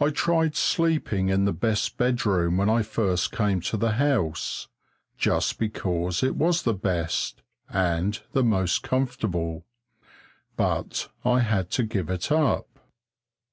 I 0.00 0.10
tried 0.10 0.56
sleeping 0.56 1.28
in 1.28 1.44
the 1.44 1.52
best 1.52 1.96
bedroom 1.96 2.56
when 2.56 2.68
I 2.68 2.82
first 2.82 3.30
came 3.30 3.60
to 3.60 3.76
the 3.76 3.92
house, 3.92 4.66
just 5.18 5.56
because 5.56 6.24
it 6.24 6.34
was 6.34 6.64
the 6.64 6.74
best 6.74 7.40
and 7.68 8.20
the 8.32 8.42
most 8.42 8.82
comfortable, 8.82 9.64
but 10.56 11.10
I 11.24 11.42
had 11.46 11.70
to 11.78 11.84
give 11.84 12.10
it 12.10 12.32
up. 12.32 12.80